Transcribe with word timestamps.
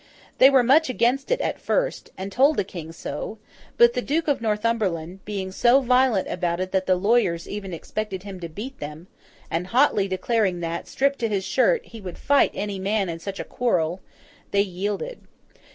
They 0.39 0.49
were 0.49 0.63
much 0.63 0.89
against 0.89 1.29
it 1.29 1.39
at 1.41 1.59
first, 1.59 2.09
and 2.17 2.31
told 2.31 2.57
the 2.57 2.63
King 2.63 2.91
so; 2.91 3.37
but 3.77 3.93
the 3.93 4.01
Duke 4.01 4.27
of 4.27 4.41
Northumberland—being 4.41 5.51
so 5.51 5.79
violent 5.79 6.27
about 6.27 6.59
it 6.59 6.71
that 6.71 6.87
the 6.87 6.95
lawyers 6.95 7.47
even 7.47 7.71
expected 7.71 8.23
him 8.23 8.39
to 8.39 8.49
beat 8.49 8.79
them, 8.79 9.05
and 9.51 9.67
hotly 9.67 10.07
declaring 10.07 10.59
that, 10.61 10.87
stripped 10.87 11.19
to 11.19 11.29
his 11.29 11.45
shirt, 11.45 11.85
he 11.85 12.01
would 12.01 12.17
fight 12.17 12.49
any 12.55 12.79
man 12.79 13.09
in 13.09 13.19
such 13.19 13.39
a 13.39 13.43
quarrel—they 13.43 14.61
yielded. 14.63 15.19